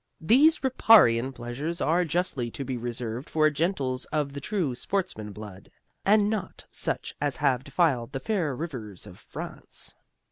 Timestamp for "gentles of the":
3.51-4.39